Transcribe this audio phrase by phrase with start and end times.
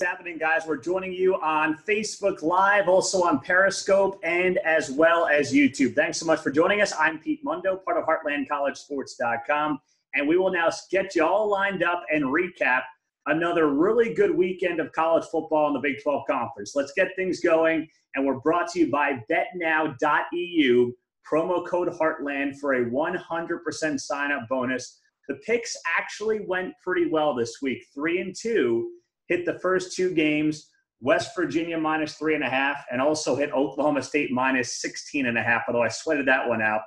[0.00, 0.62] What's happening, guys?
[0.66, 5.94] We're joining you on Facebook Live, also on Periscope, and as well as YouTube.
[5.94, 6.94] Thanks so much for joining us.
[6.98, 9.78] I'm Pete Mundo, part of HeartlandCollegeSports.com,
[10.14, 12.80] and we will now get you all lined up and recap
[13.26, 16.74] another really good weekend of college football in the Big 12 Conference.
[16.74, 20.92] Let's get things going, and we're brought to you by BetNow.eu,
[21.30, 24.98] promo code Heartland for a 100% sign up bonus.
[25.28, 28.92] The picks actually went pretty well this week, three and two.
[29.30, 30.68] Hit the first two games.
[31.00, 35.38] West Virginia minus three and a half, and also hit Oklahoma State minus 16 and
[35.38, 36.82] a half, although I sweated that one out.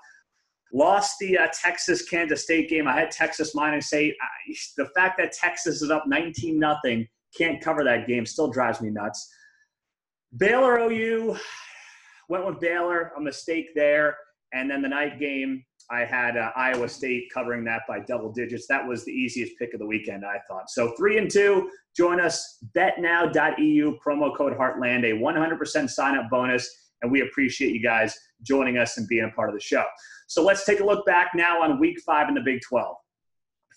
[0.72, 2.88] Lost the uh, Texas Kansas State game.
[2.88, 4.16] I had Texas minus eight.
[4.22, 8.82] I, the fact that Texas is up 19 nothing, can't cover that game, still drives
[8.82, 9.28] me nuts.
[10.38, 11.38] Baylor OU
[12.30, 14.18] went with Baylor, a mistake there.
[14.54, 18.68] And then the night game, I had uh, Iowa State covering that by double digits.
[18.68, 20.70] That was the easiest pick of the weekend, I thought.
[20.70, 21.70] So three and two.
[21.96, 26.70] Join us, betnow.eu, promo code Heartland, a 100% sign up bonus.
[27.02, 29.84] And we appreciate you guys joining us and being a part of the show.
[30.28, 32.96] So let's take a look back now on week five in the Big 12.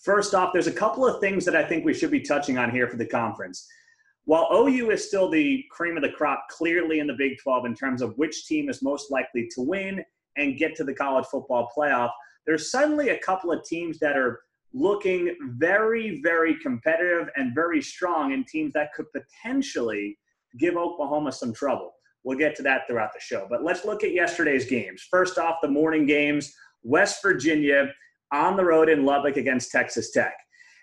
[0.03, 2.71] First off, there's a couple of things that I think we should be touching on
[2.71, 3.67] here for the conference.
[4.25, 7.75] While OU is still the cream of the crop clearly in the Big 12 in
[7.75, 10.03] terms of which team is most likely to win
[10.37, 12.11] and get to the college football playoff,
[12.45, 14.39] there's suddenly a couple of teams that are
[14.73, 20.17] looking very, very competitive and very strong in teams that could potentially
[20.59, 21.93] give Oklahoma some trouble.
[22.23, 23.47] We'll get to that throughout the show.
[23.49, 25.05] But let's look at yesterday's games.
[25.09, 27.91] First off, the morning games West Virginia
[28.31, 30.35] on the road in Lubbock against Texas Tech.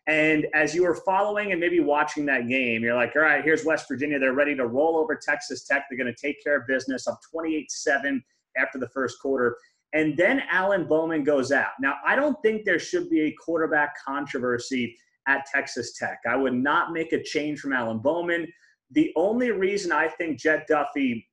[0.06, 3.64] And as you were following and maybe watching that game, you're like, all right, here's
[3.64, 4.19] West Virginia.
[4.19, 5.84] They're ready to roll over Texas Tech.
[5.88, 8.22] They're going to take care of business up 28 7
[8.56, 9.56] after the first quarter.
[9.92, 11.70] And then Alan Bowman goes out.
[11.80, 14.97] Now, I don't think there should be a quarterback controversy
[15.28, 16.19] at Texas Tech.
[16.28, 18.47] I would not make a change from Alan Bowman.
[18.91, 21.25] The only reason I think Jett Duffey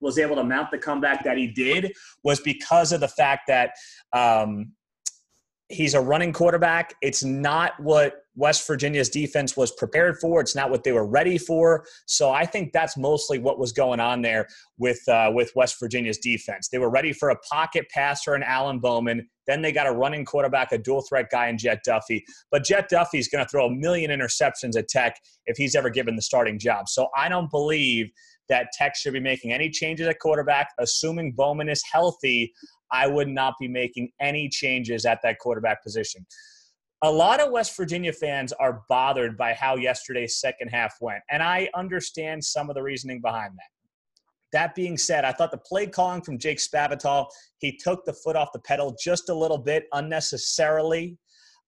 [0.00, 1.92] was able to mount the comeback that he did
[2.24, 3.70] was because of the fact that
[4.12, 4.72] um,
[5.72, 6.94] he's a running quarterback.
[7.00, 10.40] It's not what West Virginia's defense was prepared for.
[10.40, 11.84] It's not what they were ready for.
[12.06, 14.46] So I think that's mostly what was going on there
[14.78, 16.68] with uh, with West Virginia's defense.
[16.68, 19.28] They were ready for a pocket passer and Alan Bowman.
[19.46, 22.22] Then they got a running quarterback, a dual threat guy in Jett Duffey.
[22.50, 25.16] But Jett Duffey's going to throw a million interceptions at Tech
[25.46, 26.88] if he's ever given the starting job.
[26.88, 28.10] So I don't believe
[28.48, 32.52] that Tech should be making any changes at quarterback, assuming Bowman is healthy.
[32.92, 36.26] I would not be making any changes at that quarterback position.
[37.04, 41.42] A lot of West Virginia fans are bothered by how yesterday's second half went, and
[41.42, 43.72] I understand some of the reasoning behind that.
[44.52, 47.26] That being said, I thought the play calling from Jake Spavital,
[47.58, 51.16] he took the foot off the pedal just a little bit unnecessarily.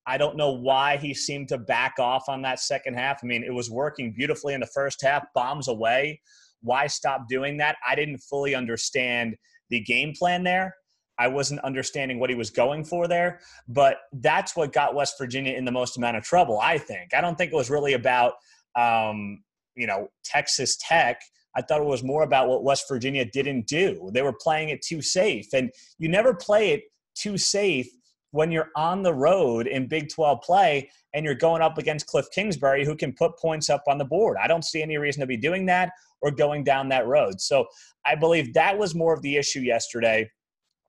[0.06, 3.20] I don't know why he seemed to back off on that second half.
[3.22, 6.20] I mean, it was working beautifully in the first half, bombs away.
[6.60, 7.76] Why stop doing that?
[7.88, 9.34] I didn't fully understand
[9.70, 10.74] the game plan there.
[11.18, 15.54] I wasn't understanding what he was going for there, but that's what got West Virginia
[15.54, 17.14] in the most amount of trouble, I think.
[17.14, 18.34] I don't think it was really about,
[18.76, 19.42] um,
[19.76, 21.20] you know, Texas Tech.
[21.56, 24.10] I thought it was more about what West Virginia didn't do.
[24.12, 25.46] They were playing it too safe.
[25.52, 26.82] And you never play it
[27.14, 27.88] too safe
[28.32, 32.26] when you're on the road in Big 12 play and you're going up against Cliff
[32.34, 34.36] Kingsbury, who can put points up on the board.
[34.42, 37.40] I don't see any reason to be doing that or going down that road.
[37.40, 37.66] So
[38.04, 40.28] I believe that was more of the issue yesterday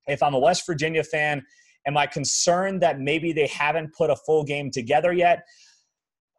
[0.07, 1.43] if I'm a West Virginia fan,
[1.87, 5.45] am I concerned that maybe they haven't put a full game together yet?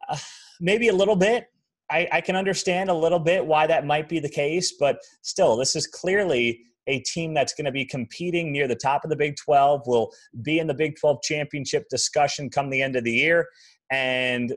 [0.08, 0.18] Uh,
[0.60, 1.46] maybe a little bit.
[1.90, 5.56] I, I, can understand a little bit why that might be the case, but still,
[5.56, 9.16] this is clearly a team that's going to be competing near the top of the
[9.16, 10.12] Big 12, will
[10.42, 13.46] be in the Big 12 championship discussion come the end of the year.
[13.90, 14.54] And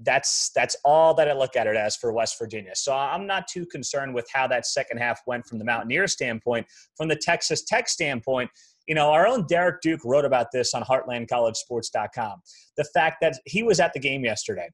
[0.00, 2.72] that's that's all that I look at it as for West Virginia.
[2.74, 6.66] So I'm not too concerned with how that second half went from the Mountaineer standpoint.
[6.96, 8.50] From the Texas Tech standpoint,
[8.88, 12.42] you know, our own Derek Duke wrote about this on HeartlandCollegeSports.com.
[12.76, 14.68] The fact that he was at the game yesterday,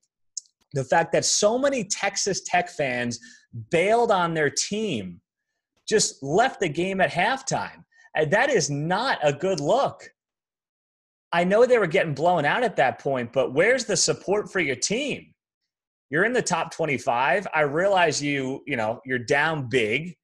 [0.73, 3.19] the fact that so many Texas Tech fans
[3.71, 5.21] bailed on their team,
[5.89, 7.85] just left the game at halftime.
[8.31, 10.11] That is not a good look.
[11.33, 14.61] I know they were getting blown out at that point, but where's the support for
[14.61, 15.35] your team?
[16.11, 17.47] You're in the top 25.
[17.55, 20.17] I realize you, you know, you're down big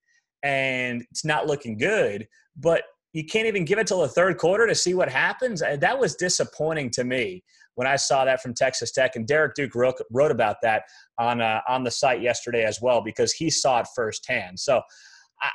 [0.42, 4.66] and it's not looking good, but you can't even give it till the third quarter
[4.66, 5.60] to see what happens.
[5.60, 7.44] That was disappointing to me
[7.76, 9.14] when I saw that from Texas Tech.
[9.14, 10.82] And Derek Duke wrote, wrote about that
[11.18, 14.58] on uh, on the site yesterday as well because he saw it firsthand.
[14.58, 14.82] So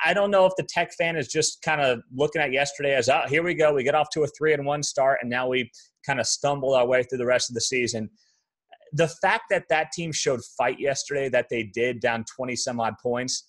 [0.04, 3.08] I don't know if the Tech fan is just kind of looking at yesterday as,
[3.08, 3.74] oh, here we go.
[3.74, 5.70] We get off to a three and one start, and now we
[6.06, 8.10] kind of stumble our way through the rest of the season.
[8.92, 12.94] the fact that that team showed fight yesterday, that they did down 20 some odd
[13.00, 13.46] points,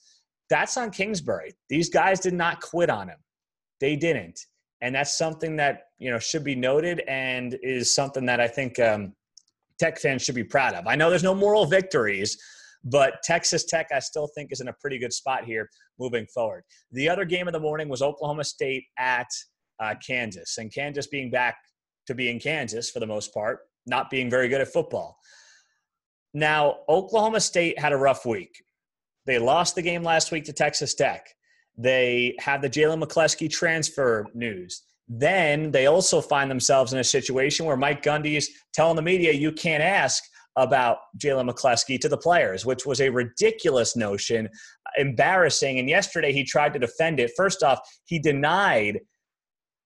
[0.49, 1.53] that's on Kingsbury.
[1.69, 3.17] These guys did not quit on him.
[3.79, 4.39] They didn't.
[4.81, 8.77] And that's something that, you know, should be noted and is something that I think
[8.79, 9.13] um,
[9.79, 10.85] Tech fans should be proud of.
[10.87, 12.37] I know there's no moral victories,
[12.83, 15.69] but Texas Tech, I still think, is in a pretty good spot here
[15.99, 16.63] moving forward.
[16.91, 19.27] The other game of the morning was Oklahoma State at
[19.79, 21.57] uh, Kansas, and Kansas being back
[22.07, 25.17] to being Kansas for the most part, not being very good at football.
[26.33, 28.63] Now, Oklahoma State had a rough week.
[29.25, 31.27] They lost the game last week to Texas Tech.
[31.77, 34.83] They have the Jalen McCleskey transfer news.
[35.07, 39.33] Then they also find themselves in a situation where Mike Gundy is telling the media,
[39.33, 40.23] you can't ask
[40.55, 44.49] about Jalen McCleskey to the players, which was a ridiculous notion,
[44.97, 45.79] embarrassing.
[45.79, 47.31] And yesterday he tried to defend it.
[47.37, 48.99] First off, he denied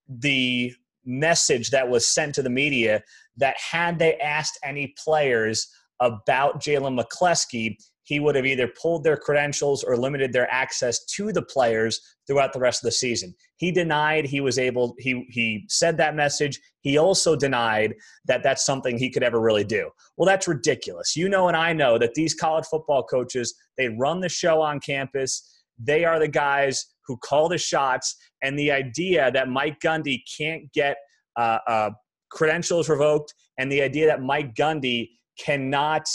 [0.08, 0.74] the
[1.06, 3.04] message that was sent to the media
[3.38, 5.68] that had they asked any players
[6.00, 11.32] about Jalen McCleskey, he would have either pulled their credentials or limited their access to
[11.34, 13.34] the players throughout the rest of the season.
[13.58, 16.60] He denied he was able he he said that message.
[16.82, 19.90] He also denied that that's something he could ever really do.
[20.18, 21.16] Well, that's ridiculous.
[21.16, 24.80] You know and I know that these college football coaches, they run the show on
[24.80, 25.64] campus.
[25.80, 30.72] They are the guys who call the shots and the idea that Mike Gundy can't
[30.74, 30.98] get
[31.38, 31.90] uh, uh,
[32.32, 35.10] credentials revoked and the idea that Mike Gundy
[35.44, 36.08] cannot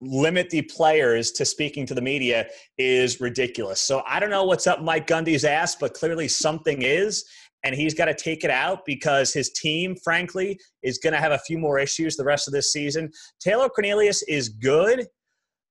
[0.00, 2.46] limit the players to speaking to the media
[2.78, 3.80] is ridiculous.
[3.80, 7.24] So I don't know what's up Mike Gundy's ass, but clearly something is.
[7.62, 11.32] And he's got to take it out because his team, frankly, is going to have
[11.32, 13.10] a few more issues the rest of this season.
[13.38, 15.06] Taylor Cornelius is good,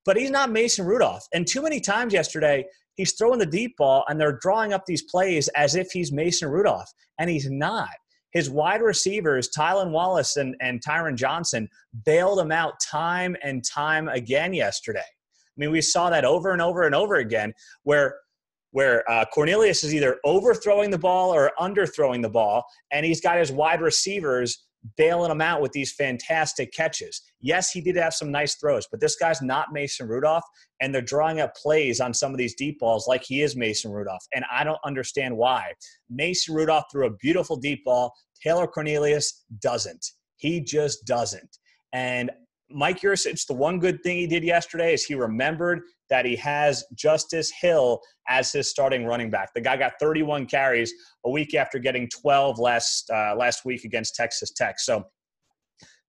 [0.05, 1.25] but he's not Mason Rudolph.
[1.33, 5.01] And too many times yesterday, he's throwing the deep ball and they're drawing up these
[5.01, 7.89] plays as if he's Mason Rudolph, and he's not
[8.31, 11.67] his wide receivers, Tylan Wallace and, and Tyron Johnson,
[12.05, 14.99] bailed him out time and time again yesterday.
[14.99, 17.53] I mean, we saw that over and over and over again
[17.83, 18.15] where
[18.71, 23.39] where uh, Cornelius is either overthrowing the ball or underthrowing the ball, and he's got
[23.39, 24.67] his wide receivers
[24.97, 27.21] bailing him out with these fantastic catches.
[27.41, 30.43] Yes, he did have some nice throws, but this guy's not Mason Rudolph,
[30.81, 33.91] and they're drawing up plays on some of these deep balls like he is Mason
[33.91, 35.73] Rudolph, and I don't understand why.
[36.09, 38.13] Mason Rudolph threw a beautiful deep ball.
[38.41, 40.05] Taylor Cornelius doesn't.
[40.37, 41.57] He just doesn't.
[41.91, 42.31] And
[42.71, 46.83] Mike Yurcich, the one good thing he did yesterday is he remembered that he has
[46.95, 49.53] Justice Hill as his starting running back.
[49.53, 50.93] The guy got 31 carries
[51.25, 54.79] a week after getting 12 last uh, last week against Texas Tech.
[54.79, 55.05] So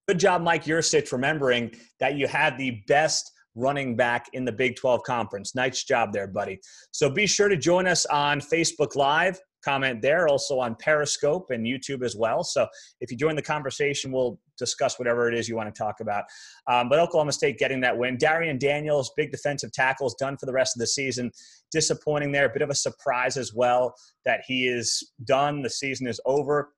[0.09, 4.77] good job, Mike Yurcich, remembering that you had the best running back in the Big
[4.77, 5.55] 12 conference.
[5.55, 6.61] Nice job there, buddy.
[6.93, 11.67] So be sure to join us on Facebook Live comment there, also on Periscope and
[11.67, 12.43] YouTube as well.
[12.43, 12.67] So
[13.01, 16.25] if you join the conversation, we'll discuss whatever it is you want to talk about.
[16.67, 18.17] Um, but Oklahoma State getting that win.
[18.17, 21.31] Darrion Daniels, big defensive tackles, done for the rest of the season.
[21.73, 25.63] Disappointing there, a bit of a surprise as well that he is done.
[25.63, 26.73] The season is over.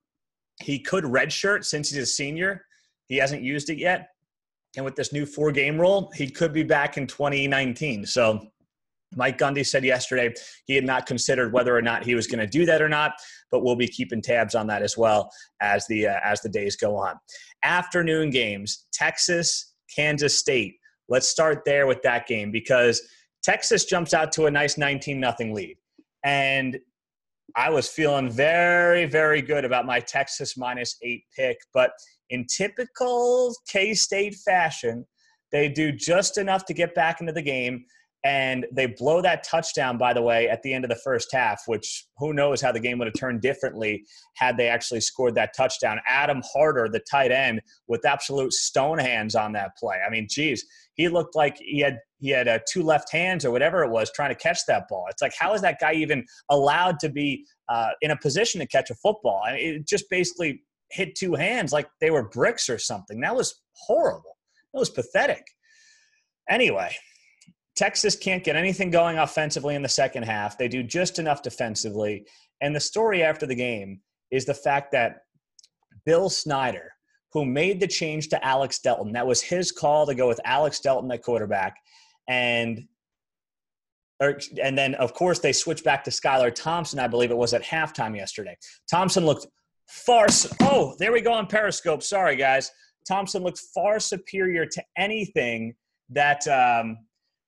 [0.61, 2.65] He could redshirt since he's a senior.
[3.07, 4.09] He hasn't used it yet.
[4.75, 8.05] And with this new four game rule, he could be back in 2019.
[8.05, 8.47] So
[9.15, 10.33] Mike Gundy said yesterday
[10.65, 13.13] he had not considered whether or not he was going to do that or not,
[13.51, 15.31] but we'll be keeping tabs on that as well
[15.61, 17.15] as the uh, as the days go on.
[17.63, 20.75] Afternoon games: Texas, Kansas State.
[21.09, 23.01] Let's start there with that game because
[23.43, 25.77] Texas jumps out to a nice 19 nothing lead,
[26.23, 26.79] and
[27.55, 31.91] I was feeling very very good about my Texas minus eight pick, but
[32.29, 35.05] in typical K State fashion,
[35.51, 37.85] they do just enough to get back into the game
[38.23, 41.63] and they blow that touchdown by the way at the end of the first half
[41.65, 45.53] which who knows how the game would have turned differently had they actually scored that
[45.55, 45.99] touchdown.
[46.07, 49.97] Adam harder the tight end with absolute stone hands on that play.
[50.05, 50.65] I mean geez
[50.95, 54.11] he looked like he had he had uh, two left hands or whatever it was
[54.11, 55.05] trying to catch that ball.
[55.09, 58.67] It's like how is that guy even allowed to be uh, in a position to
[58.67, 59.41] catch a football?
[59.45, 63.19] I mean, it just basically hit two hands like they were bricks or something.
[63.19, 64.37] That was horrible.
[64.73, 65.43] That was pathetic.
[66.49, 66.93] Anyway
[67.75, 70.57] Texas can't get anything going offensively in the second half.
[70.57, 72.25] They do just enough defensively.
[72.61, 74.01] And the story after the game
[74.31, 75.21] is the fact that
[76.05, 76.91] Bill Snyder,
[77.31, 80.79] who made the change to Alex Delton, that was his call to go with Alex
[80.79, 81.75] Delton at quarterback.
[82.27, 82.87] And
[84.19, 87.53] or, and then, of course, they switched back to Skylar Thompson, I believe it was
[87.53, 88.55] at halftime yesterday.
[88.89, 89.47] Thompson looked
[89.87, 90.27] far.
[90.61, 92.03] Oh, there we go on Periscope.
[92.03, 92.71] Sorry, guys.
[93.07, 95.75] Thompson looked far superior to anything
[96.09, 96.99] that um,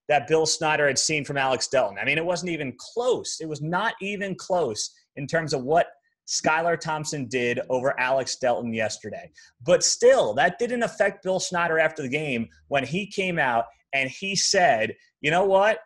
[0.07, 1.97] that Bill Snyder had seen from Alex Delton.
[1.99, 3.37] I mean, it wasn't even close.
[3.41, 5.87] It was not even close in terms of what
[6.27, 9.31] Skylar Thompson did over Alex Delton yesterday.
[9.63, 14.09] But still, that didn't affect Bill Snyder after the game when he came out and
[14.09, 15.79] he said, you know what?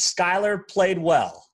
[0.00, 1.46] Skylar played well.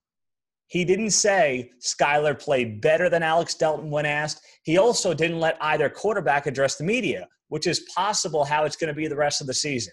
[0.69, 4.43] He didn't say Skylar played better than Alex Delton when asked.
[4.63, 8.89] He also didn't let either quarterback address the media, which is possible how it's going
[8.89, 9.93] to be the rest of the season.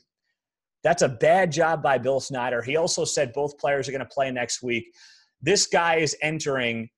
[0.83, 2.61] That's a bad job by Bill Snyder.
[2.61, 4.93] He also said both players are going to play next week.
[5.41, 6.89] This guy is entering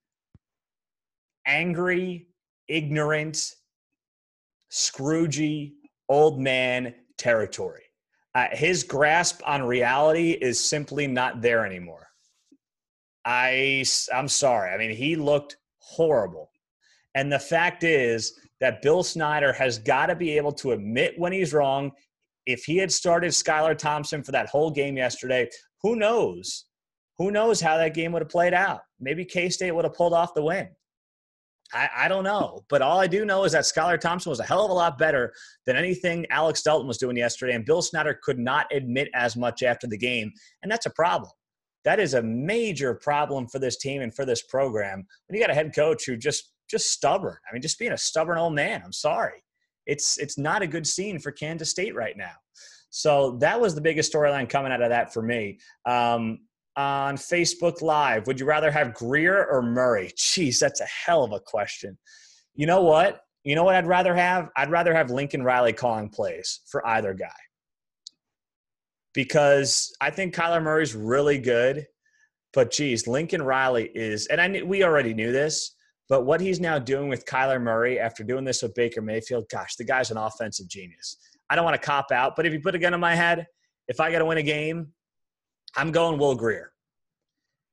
[1.46, 2.28] angry,
[2.68, 3.56] ignorant,
[4.72, 5.74] Scroogey,
[6.08, 7.84] old man territory.
[8.36, 12.08] Uh, his grasp on reality is simply not there anymore.
[13.26, 13.84] I,
[14.14, 14.72] I'm sorry.
[14.72, 16.52] I mean, he looked horrible.
[17.16, 21.34] And the fact is that Bill Snyder has got to be able to admit when
[21.34, 21.92] he's wrong.
[22.46, 25.50] If he had started Skylar Thompson for that whole game yesterday,
[25.82, 26.66] who knows?
[27.18, 28.82] Who knows how that game would have played out?
[29.00, 30.70] Maybe K State would have pulled off the win.
[31.74, 32.64] I, I, don't know.
[32.68, 34.98] But all I do know is that Skylar Thompson was a hell of a lot
[34.98, 35.34] better
[35.68, 37.54] than anything Alex Delton was doing yesterday.
[37.54, 40.32] And Bill Snyder could not admit as much after the game.
[40.64, 41.32] And that's a problem.
[41.86, 45.06] That is a major problem for this team and for this program.
[45.28, 47.38] When you got a head coach who just just stubborn.
[47.50, 48.82] I mean, just being a stubborn old man.
[48.86, 49.44] I'm sorry.
[49.90, 52.34] It's it's not a good scene for Kansas State right now.
[52.92, 55.60] So that was the biggest storyline coming out of that for me.
[55.86, 56.40] Um,
[56.80, 58.26] on Facebook Live.
[58.26, 60.14] Would you rather have Grier or Murray?
[60.18, 61.98] Jeez, that's a hell of a question.
[62.56, 63.22] You know what?
[63.44, 64.50] You know what I'd rather have?
[64.56, 67.28] I'd rather have Lincoln Riley calling plays for either guy.
[69.14, 71.86] Because I think Kyler Murray's really good,
[72.54, 75.76] but geez, Lincoln Riley is, and I we already knew this,
[76.10, 79.76] but what he's now doing with Kyler Murray after doing this with Baker Mayfield, gosh,
[79.76, 81.18] the guy's an offensive genius.
[81.50, 83.46] I don't want to cop out, but if you put a gun in my head,
[83.88, 84.88] if I got to win a game,
[85.76, 86.72] I'm going Will Grier.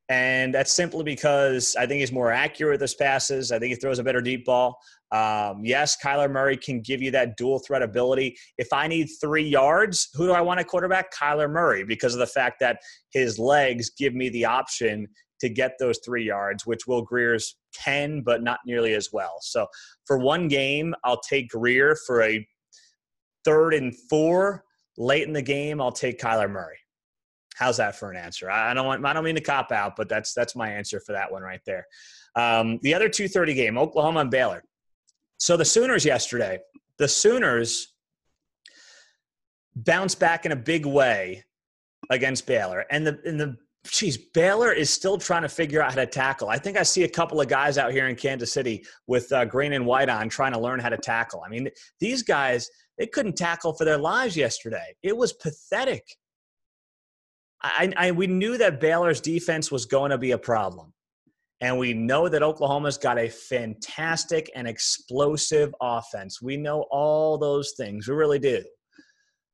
[0.08, 3.50] And that's simply because I think he's more accurate with his passes.
[3.50, 4.78] I think he throws a better deep ball.
[5.10, 8.36] Um, yes, Kyler Murray can give you that dual threat ability.
[8.56, 11.12] If I need three yards, who do I want a quarterback?
[11.12, 12.78] Kyler Murray, because of the fact that
[13.10, 15.08] his legs give me the option
[15.40, 19.36] to get those three yards, which Will Grier's can, but not nearly as well.
[19.40, 19.66] So
[20.04, 21.96] for one game, I'll take Grier.
[22.06, 22.46] For a
[23.44, 24.64] third and four
[24.96, 26.78] late in the game, I'll take Kyler Murray.
[27.56, 28.50] How's that for an answer?
[28.50, 31.12] I don't want I don't mean to cop out, but that's that's my answer for
[31.12, 31.86] that one right there.
[32.34, 34.62] Um, the other 2:30 game, Oklahoma and Baylor.
[35.38, 36.58] So the Sooners yesterday,
[36.98, 37.94] the Sooners
[39.74, 41.44] bounced back in a big way
[42.10, 43.56] against Baylor, and the and the
[43.90, 46.48] geez, Baylor is still trying to figure out how to tackle.
[46.48, 49.44] I think I see a couple of guys out here in Kansas City with uh,
[49.44, 51.42] green and white on trying to learn how to tackle.
[51.44, 51.68] I mean,
[52.00, 54.94] these guys they couldn't tackle for their lives yesterday.
[55.02, 56.04] It was pathetic.
[57.62, 60.92] I, I, we knew that Baylor's defense was going to be a problem.
[61.60, 66.42] And we know that Oklahoma's got a fantastic and explosive offense.
[66.42, 68.08] We know all those things.
[68.08, 68.62] We really do.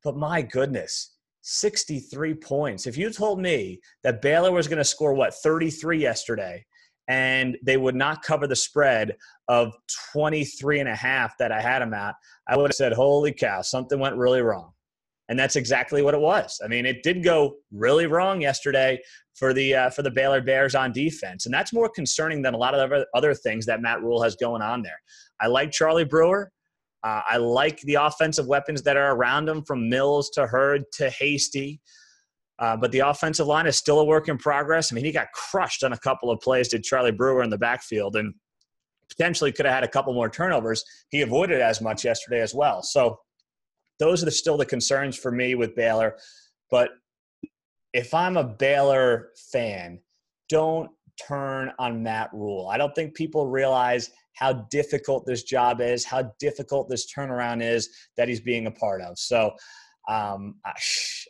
[0.02, 1.11] But my goodness,
[1.42, 2.86] 63 points.
[2.86, 6.64] If you told me that Baylor was going to score, what, 33 yesterday,
[7.08, 9.16] and they would not cover the spread
[9.48, 9.72] of
[10.12, 12.14] 23 and a half that I had them at,
[12.48, 14.72] I would have said, holy cow, something went really wrong
[15.32, 16.60] and that's exactly what it was.
[16.62, 19.00] I mean, it did go really wrong yesterday
[19.34, 22.58] for the uh, for the Baylor Bears on defense, and that's more concerning than a
[22.58, 25.00] lot of other other things that Matt Rhule has going on there.
[25.40, 26.52] I like Charlie Brewer.
[27.04, 31.10] Uh, I like the offensive weapons that are around him, from Mills to Hurd to
[31.10, 31.80] Hasty.
[32.58, 34.92] Uh, but the offensive line is still a work in progress.
[34.92, 37.58] I mean, he got crushed on a couple of plays, did Charlie Brewer in the
[37.58, 38.34] backfield, and
[39.08, 40.84] potentially could have had a couple more turnovers.
[41.10, 42.82] He avoided as much yesterday as well.
[42.82, 43.18] So
[43.98, 46.16] those are still the concerns for me with Baylor.
[46.70, 46.90] But
[47.92, 50.00] if I'm a Baylor fan,
[50.48, 50.90] don't
[51.26, 52.68] turn on Matt Rhule.
[52.72, 57.88] I don't think people realize how difficult this job is, how difficult this turnaround is
[58.16, 59.18] that he's being a part of.
[59.18, 59.52] So
[60.08, 60.72] um, I,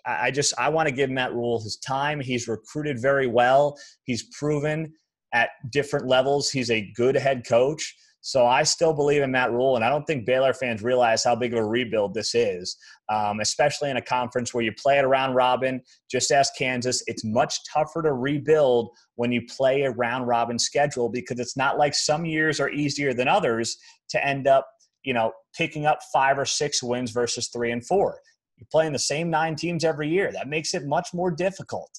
[0.07, 2.21] I just I want to give Matt Rule his time.
[2.21, 3.77] He's recruited very well.
[4.05, 4.93] He's proven
[5.33, 7.95] at different levels he's a good head coach.
[8.25, 11.35] So I still believe in Matt Rhule, and I don't think Baylor fans realize how
[11.35, 12.77] big of a rebuild this is,
[13.09, 15.83] um, especially in a conference where you play it around robin.
[16.09, 17.03] Just ask Kansas.
[17.09, 21.79] It's much tougher to rebuild when you play a round robin schedule because it's not
[21.79, 23.77] like some years are easier than others
[24.11, 24.69] to end up,
[25.03, 28.21] you know, picking up five or six wins versus three and four.
[28.57, 30.31] You're playing the same nine teams every year.
[30.31, 31.91] That makes it much more difficult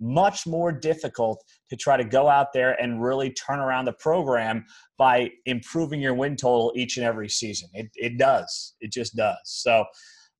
[0.00, 4.64] much more difficult to try to go out there and really turn around the program
[4.96, 7.68] by improving your win total each and every season.
[7.74, 8.74] It, it does.
[8.80, 9.38] It just does.
[9.44, 9.84] So,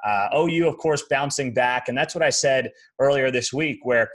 [0.06, 1.88] uh, OU, of course, bouncing back.
[1.88, 2.70] And that's what I said
[3.00, 4.08] earlier this week, where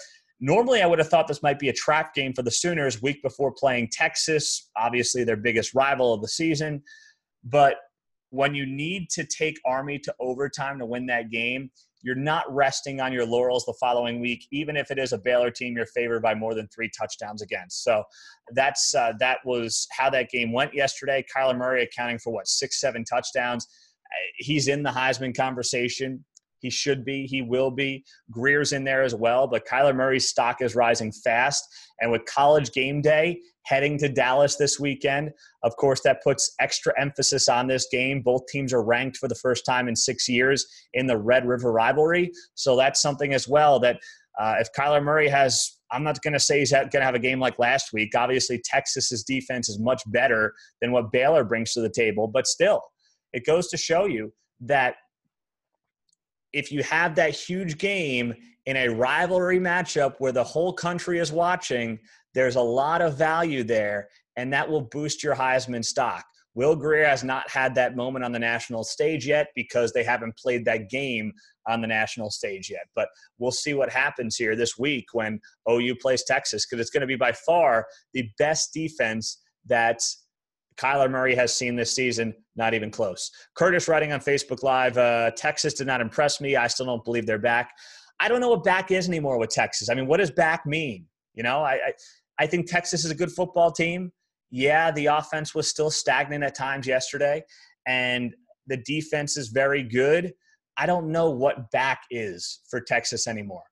[0.46, 3.24] Normally, I would have thought this might be a trap game for the Sooners week
[3.24, 6.84] before playing Texas, obviously their biggest rival of the season.
[7.46, 7.78] But
[8.32, 11.72] when you need to take Army to overtime to win that game,
[12.04, 15.50] you're not resting on your laurels the following week, even if it is a Baylor
[15.50, 17.84] team you're favored by more than three touchdowns against.
[17.84, 18.04] So
[18.54, 21.26] that's uh, that was how that game went yesterday.
[21.36, 23.68] Kyler Murray accounting for what six, seven touchdowns.
[24.36, 26.24] He's in the Heisman conversation.
[26.64, 27.28] He should be.
[27.28, 28.06] He will be.
[28.32, 29.46] Grier's in there as well.
[29.46, 31.64] But Kyler Murray's stock is rising fast.
[32.00, 35.32] And with college game day heading to Dallas this weekend,
[35.64, 38.22] of course, that puts extra emphasis on this game.
[38.22, 41.72] Both teams are ranked for the first time in six years in the Red River
[41.72, 42.32] rivalry.
[42.56, 44.00] So that's something as well that
[44.40, 47.20] uh, if Kyler Murray has I'm not going to say he's going to have a
[47.20, 48.14] game like last week.
[48.16, 52.82] Obviously, Texas's defense is much better than what Baylor brings to the table, but still,
[53.32, 54.96] it goes to show you that
[56.54, 58.34] if you have that huge game
[58.66, 62.00] in a rivalry matchup where the whole country is watching,
[62.34, 64.08] there's a lot of value there,
[64.38, 66.24] and that will boost your Heisman stock.
[66.56, 70.38] Will Grier has not had that moment on the national stage yet because they haven't
[70.38, 71.34] played that game
[71.68, 72.86] on the national stage yet.
[72.96, 77.02] But we'll see what happens here this week when OU plays Texas because it's going
[77.02, 80.00] to be by far the best defense that
[80.78, 83.32] Kyler Murray has seen this season, not even close.
[83.56, 86.56] Curtis writing on Facebook Live uh, Texas did not impress me.
[86.56, 87.72] I still don't believe they're back.
[88.20, 89.90] I don't know what back is anymore with Texas.
[89.90, 91.06] I mean, what does back mean?
[91.34, 91.94] You know, I, I,
[92.40, 94.12] I think Texas is a good football team.
[94.52, 97.44] Yeah, the offense was still stagnant at times yesterday,
[97.88, 98.34] and
[98.68, 100.34] the defense is very good.
[100.78, 103.64] I don't know what back is for Texas anymore.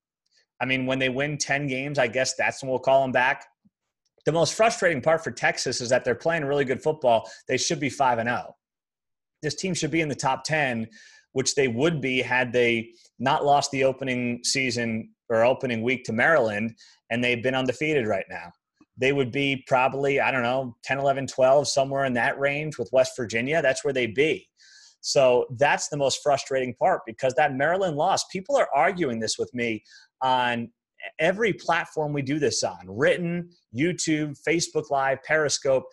[0.59, 3.45] I mean, when they win 10 games, I guess that's when we'll call them back
[4.25, 7.29] the most frustrating part for Texas is that they're playing really good football.
[7.47, 8.55] They should be 5 and 0.
[9.41, 10.87] This team should be in the top 10,
[11.33, 16.13] which they would be had they not lost the opening season or opening week to
[16.13, 16.75] Maryland
[17.09, 18.51] and they've been undefeated right now.
[18.97, 22.89] They would be probably, I don't know, 10, 11, 12, somewhere in that range with
[22.91, 23.61] West Virginia.
[23.61, 24.47] That's where they'd be.
[25.01, 29.51] So that's the most frustrating part because that Maryland loss, people are arguing this with
[29.53, 29.83] me
[30.21, 30.69] on
[31.19, 35.85] every platform we do this on written, YouTube, Facebook Live, Periscope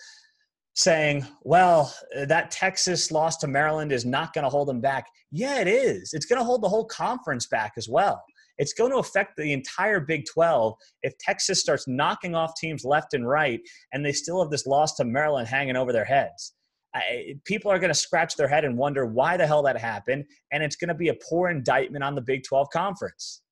[0.74, 1.92] saying, well,
[2.26, 5.06] that Texas loss to Maryland is not going to hold them back.
[5.32, 6.12] Yeah, it is.
[6.12, 8.22] It's going to hold the whole conference back as well.
[8.58, 13.14] It's going to affect the entire Big 12 if Texas starts knocking off teams left
[13.14, 13.60] and right
[13.92, 16.54] and they still have this loss to Maryland hanging over their heads.
[16.94, 20.24] I, people are going to scratch their head and wonder why the hell that happened,
[20.52, 23.42] and it's going to be a poor indictment on the Big 12 conference.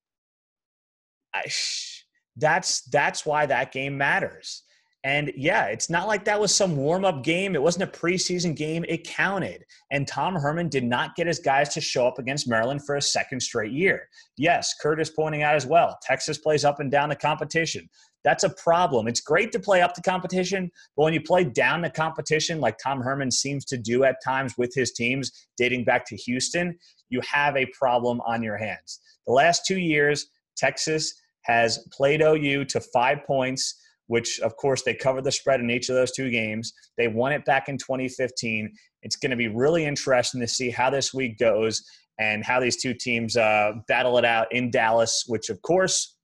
[2.36, 4.62] That's that's why that game matters.
[5.06, 7.54] And yeah, it's not like that was some warm up game.
[7.54, 8.84] It wasn't a preseason game.
[8.88, 9.64] It counted.
[9.92, 13.02] And Tom Herman did not get his guys to show up against Maryland for a
[13.02, 14.08] second straight year.
[14.36, 15.96] Yes, Curtis pointing out as well.
[16.02, 17.88] Texas plays up and down the competition.
[18.24, 19.06] That's a problem.
[19.06, 22.76] It's great to play up the competition, but when you play down the competition, like
[22.76, 26.76] Tom Herman seems to do at times with his teams dating back to Houston,
[27.10, 28.98] you have a problem on your hands.
[29.28, 31.14] The last two years, Texas
[31.46, 35.88] has played OU to five points, which of course they covered the spread in each
[35.88, 36.72] of those two games.
[36.98, 38.72] They won it back in 2015.
[39.02, 41.84] It's going to be really interesting to see how this week goes
[42.18, 46.16] and how these two teams uh, battle it out in Dallas, which of course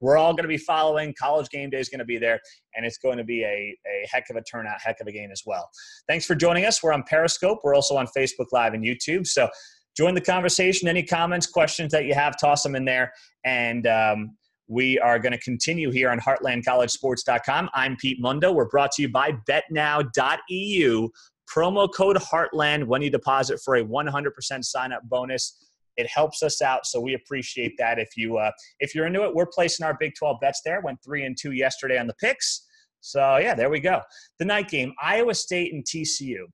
[0.00, 1.14] we're all going to be following.
[1.18, 2.40] College game day is going to be there,
[2.74, 5.30] and it's going to be a, a heck of a turnout, heck of a game
[5.30, 5.68] as well.
[6.08, 6.82] Thanks for joining us.
[6.82, 7.60] We're on Periscope.
[7.64, 9.26] We're also on Facebook Live and YouTube.
[9.26, 9.48] So
[9.96, 10.88] join the conversation.
[10.88, 13.12] Any comments, questions that you have, toss them in there.
[13.44, 14.36] And um,
[14.68, 17.70] we are going to continue here on heartlandcollegesports.com.
[17.74, 18.52] I'm Pete Mundo.
[18.52, 21.08] We're brought to you by betnow.eu.
[21.54, 25.58] Promo code Heartland when you deposit for a 100% sign up bonus.
[25.96, 27.98] It helps us out, so we appreciate that.
[27.98, 28.50] If you uh,
[28.80, 30.80] if you're into it, we're placing our Big 12 bets there.
[30.80, 32.66] Went three and two yesterday on the picks.
[33.00, 34.00] So yeah, there we go.
[34.38, 36.46] The night game: Iowa State and TCU.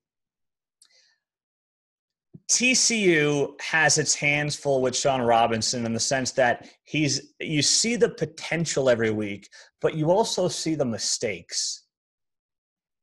[2.50, 7.94] TCU has its hands full with Shawn Robinson in the sense that he's you see
[7.94, 9.48] the potential every week,
[9.80, 11.84] but you also see the mistakes.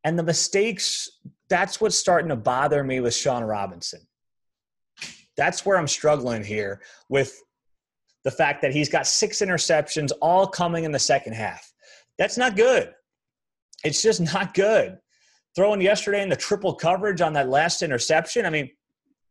[0.04, 1.10] And the mistakes,
[1.50, 4.02] that's what's starting to bother me with Shawn Robinson.
[5.38, 7.42] That's where I'm struggling here with
[8.26, 11.72] the fact that he's got six interceptions all coming in the second half.
[12.18, 12.94] That's not good.
[13.86, 14.98] It's just not good.
[15.56, 18.70] Throwing yesterday in the triple coverage on that last interception, I mean,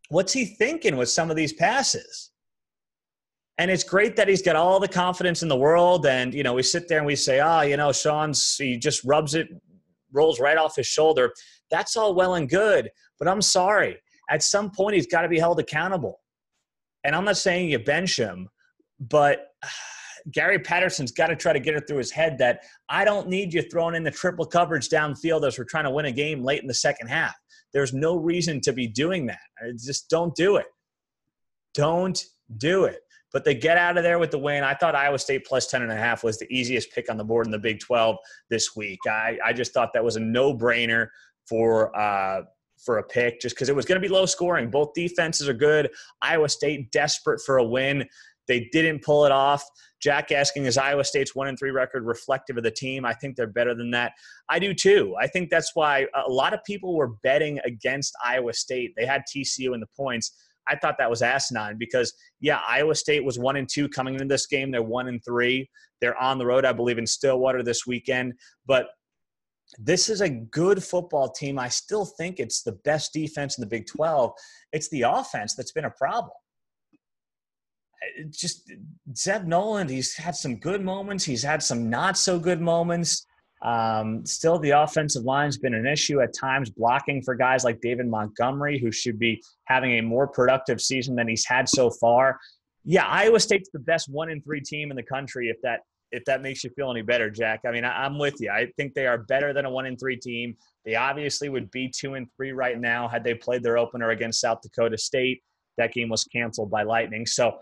[0.09, 2.31] what's he thinking with some of these passes?
[3.59, 6.07] And it's great that he's got all the confidence in the world.
[6.07, 9.03] And, you know, we sit there and we say, oh, you know, Shawn's, he just
[9.05, 9.49] rubs it,
[10.13, 11.33] rolls right off his shoulder.
[11.71, 12.91] That's all well and good.
[13.19, 13.97] But I'm sorry.
[14.29, 16.21] At some point, he's got to be held accountable.
[17.05, 18.49] And I'm not saying you bench him,
[19.01, 19.47] but
[20.33, 23.55] Gary Patterson's got to try to get it through his head that I don't need
[23.55, 26.61] you throwing in the triple coverage downfield as we're trying to win a game late
[26.61, 27.35] in the second half.
[27.73, 29.39] There's no reason to be doing that.
[29.77, 30.67] Just don't do it.
[31.75, 32.23] Don't
[32.59, 33.01] do it.
[33.33, 34.65] But they get out of there with the win.
[34.65, 37.25] I thought Iowa State plus 10 and a half was the easiest pick on the
[37.25, 38.17] board in the Big 12
[38.49, 39.01] this week.
[39.07, 41.09] I, I just thought that was a no-brainer
[41.47, 42.43] for uh,
[42.79, 44.71] for a pick just because it was going to be low scoring.
[44.71, 45.91] Both defenses are good.
[46.23, 48.07] Iowa State desperate for a win.
[48.49, 49.65] They didn't pull it off.
[50.01, 53.05] Jack asking is Iowa State's one and three record reflective of the team?
[53.05, 54.13] I think they're better than that.
[54.49, 55.15] I do too.
[55.21, 58.95] I think that's why a lot of people were betting against Iowa State.
[58.97, 60.33] They had TCU in the points.
[60.69, 64.27] I thought that was asinine because yeah, Iowa State was one and two coming into
[64.27, 64.71] this game.
[64.71, 65.69] They're one and three.
[66.01, 68.35] They're on the road, I believe, in Stillwater this weekend.
[68.67, 68.89] But
[69.79, 71.59] this is a good football team.
[71.59, 74.33] I still think it's the best defense in the Big 12.
[74.73, 76.33] It's the offense that's been a problem
[78.31, 78.71] just
[79.17, 81.25] Zeb Noland, he's had some good moments.
[81.25, 83.27] He's had some not so good moments.
[83.63, 88.07] Um, still, the offensive line's been an issue at times, blocking for guys like David
[88.07, 92.39] Montgomery, who should be having a more productive season than he's had so far.
[92.85, 95.49] Yeah, Iowa State's the best one in three team in the country.
[95.49, 95.81] If that
[96.13, 97.61] if that makes you feel any better, Jack.
[97.67, 98.51] I mean, I, I'm with you.
[98.51, 100.57] I think they are better than a one in three team.
[100.85, 104.41] They obviously would be two and three right now had they played their opener against
[104.41, 105.43] South Dakota State.
[105.79, 107.27] That game was canceled by Lightning.
[107.27, 107.59] So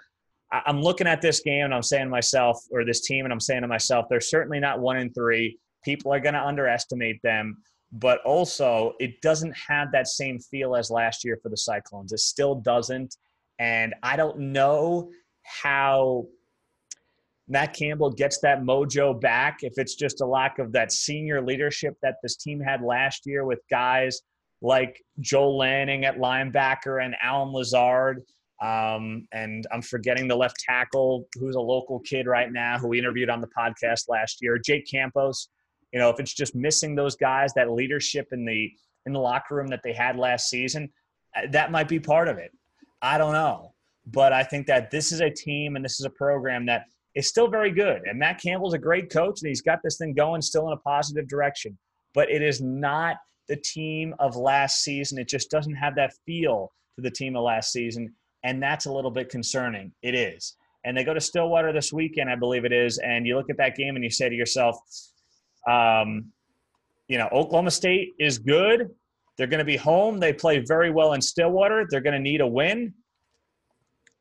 [0.66, 3.40] I'm looking at this game and I'm saying to myself, or this team, and I'm
[3.40, 5.58] saying to myself, they're certainly not one in three.
[5.84, 7.58] People are going to underestimate them,
[7.92, 12.12] but also it doesn't have that same feel as last year for the Cyclones.
[12.12, 13.16] It still doesn't.
[13.58, 15.10] And I don't know
[15.42, 16.26] how
[17.48, 21.96] Matt Campbell gets that mojo back if it's just a lack of that senior leadership
[22.02, 24.20] that this team had last year with guys
[24.62, 28.22] like Joel Lanning at linebacker and Allen Lazard
[28.64, 32.98] um, and I'm forgetting the left tackle, who's a local kid right now, who we
[32.98, 35.50] interviewed on the podcast last year, Jake Campos.
[35.92, 38.72] You know, if it's just missing those guys, that leadership in the
[39.04, 40.90] in the locker room that they had last season,
[41.36, 42.52] uh, that might be part of it.
[43.02, 43.74] I don't know,
[44.06, 47.28] but I think that this is a team and this is a program that is
[47.28, 48.00] still very good.
[48.06, 50.78] And Matt Campbell's a great coach, and he's got this thing going still in a
[50.78, 51.76] positive direction.
[52.14, 55.18] But it is not the team of last season.
[55.18, 58.92] It just doesn't have that feel to the team of last season and that's a
[58.92, 59.90] little bit concerning.
[60.02, 60.56] It is.
[60.84, 63.56] And they go to Stillwater this weekend, I believe it is, and you look at
[63.56, 64.78] that game and you say to yourself,
[65.68, 66.26] um,
[67.08, 68.90] you know, Oklahoma State is good.
[69.36, 70.20] They're going to be home.
[70.20, 71.86] They play very well in Stillwater.
[71.90, 72.94] They're going to need a win.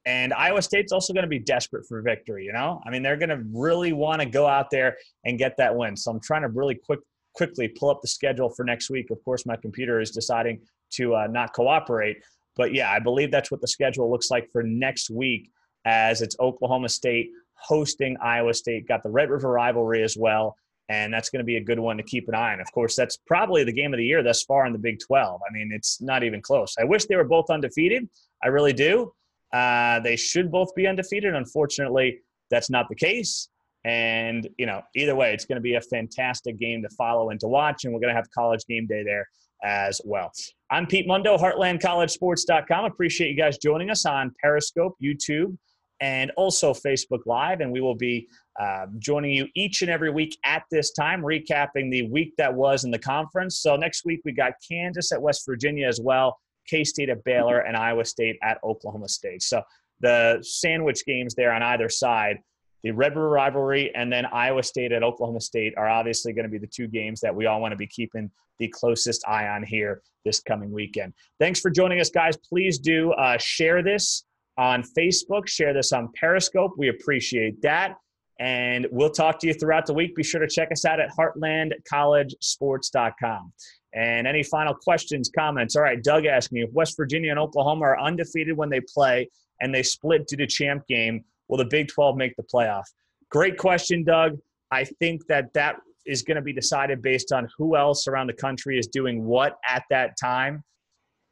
[0.05, 2.81] And Iowa State's also going to be desperate for victory, you know?
[2.85, 5.95] I mean, they're going to really want to go out there and get that win.
[5.95, 6.99] So I'm trying to really quick
[7.33, 9.09] quickly pull up the schedule for next week.
[9.09, 12.17] Of course, my computer is deciding to uh, not cooperate.
[12.55, 15.49] But yeah, I believe that's what the schedule looks like for next week
[15.85, 18.87] as it's Oklahoma State hosting Iowa State.
[18.87, 20.55] Got the Red River rivalry as well.
[20.89, 22.59] And that's going to be a good one to keep an eye on.
[22.59, 25.41] Of course, that's probably the game of the year thus far in the Big 12.
[25.47, 26.75] I mean, it's not even close.
[26.77, 28.07] I wish they were both undefeated.
[28.43, 29.13] I really do.
[29.53, 31.35] Uh, they should both be undefeated.
[31.35, 32.19] Unfortunately,
[32.51, 33.47] that's not the case.
[33.85, 37.39] And, you know, either way, it's going to be a fantastic game to follow and
[37.39, 37.85] to watch.
[37.85, 39.27] And we're going to have college game day there
[39.63, 40.31] as well.
[40.69, 42.85] I'm Pete Mundo, HeartlandCollegeSports.com.
[42.85, 45.57] Appreciate you guys joining us on Periscope, YouTube,
[46.01, 47.61] and also Facebook Live.
[47.61, 48.27] And we will be
[48.59, 52.83] uh, joining you each and every week at this time, recapping the week that was
[52.83, 53.59] in the conference.
[53.59, 57.59] So next week we got Kansas at West Virginia as well, K State at Baylor,
[57.59, 59.41] and Iowa State at Oklahoma State.
[59.41, 59.61] So
[60.01, 62.39] the sandwich games there on either side
[62.83, 66.49] the Red River rivalry and then Iowa State at Oklahoma State are obviously going to
[66.49, 69.63] be the two games that we all want to be keeping the closest eye on
[69.63, 71.13] here this coming weekend.
[71.39, 72.37] Thanks for joining us, guys.
[72.37, 74.25] Please do uh, share this
[74.57, 76.73] on Facebook, share this on Periscope.
[76.77, 77.95] We appreciate that.
[78.39, 80.15] And we'll talk to you throughout the week.
[80.15, 83.53] Be sure to check us out at heartlandcollegesports.com.
[83.95, 85.75] And any final questions, comments?
[85.75, 89.29] All right, Doug asked me if West Virginia and Oklahoma are undefeated when they play
[89.61, 92.83] and they split due to champ game will the Big 12 make the playoff?
[93.29, 94.37] Great question, Doug.
[94.71, 98.33] I think that that is going to be decided based on who else around the
[98.33, 100.63] country is doing what at that time.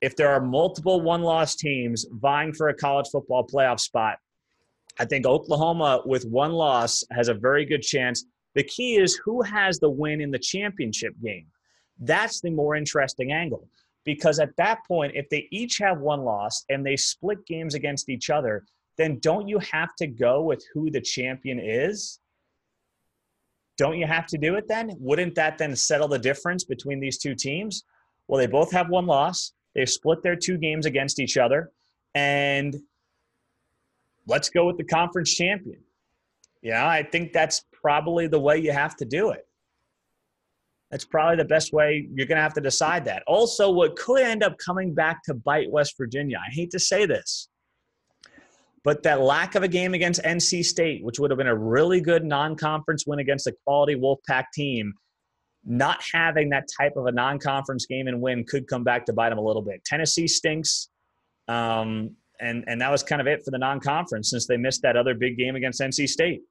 [0.02, 4.18] If there are multiple one loss teams vying for a college football playoff spot,
[5.00, 8.26] I think Oklahoma with one loss has a very good chance.
[8.56, 11.46] The key is who has the win in the championship game.
[12.00, 13.68] That's the more interesting angle
[14.06, 18.10] because at that point, if they each have one loss and they split games against
[18.10, 18.66] each other,
[18.98, 22.20] then don't you have to go with who the champion is?
[23.78, 24.92] Don't you have to do it then?
[25.00, 27.84] Wouldn't that then settle the difference between these two teams?
[28.28, 29.54] Well, they both have one loss.
[29.74, 31.72] They've split their two games against each other.
[32.14, 32.76] And
[34.28, 35.80] let's go with the conference champion.
[36.62, 39.48] Yeah, I think that's probably the way you have to do it.
[40.92, 42.08] That's probably the best way.
[42.14, 43.24] You're going to have to decide that.
[43.26, 47.06] Also, what could end up coming back to bite West Virginia, I hate to say
[47.06, 47.48] this,
[48.84, 52.02] but that lack of a game against NC State, which would have been a really
[52.02, 54.94] good non conference win against a quality Wolfpack team,
[55.64, 59.14] not having that type of a non conference game and win could come back to
[59.14, 59.84] bite them a little bit.
[59.86, 60.90] Tennessee stinks.
[61.48, 64.82] Um, and, and that was kind of it for the non conference since they missed
[64.82, 66.42] that other big game against NC State.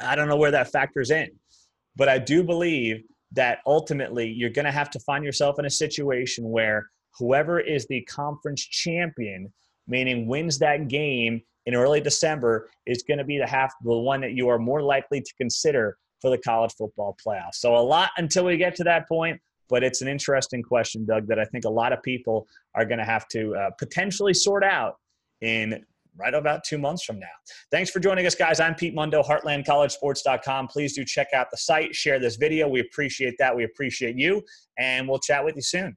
[0.00, 1.28] I don't know where that factors in,
[1.94, 5.70] but I do believe that ultimately you're going to have to find yourself in a
[5.70, 9.52] situation where whoever is the conference champion,
[9.86, 14.20] meaning wins that game in early December, is going to be the half the one
[14.20, 17.54] that you are more likely to consider for the college football playoffs.
[17.54, 21.26] So a lot until we get to that point, but it's an interesting question, Doug,
[21.28, 24.62] that I think a lot of people are going to have to uh, potentially sort
[24.62, 24.96] out
[25.40, 25.84] in
[26.16, 27.26] right about two months from now.
[27.70, 28.60] Thanks for joining us, guys.
[28.60, 30.68] I'm Pete Mundo, heartlandcollegesports.com.
[30.68, 32.68] Please do check out the site, share this video.
[32.68, 33.54] We appreciate that.
[33.54, 34.42] We appreciate you,
[34.78, 35.96] and we'll chat with you soon.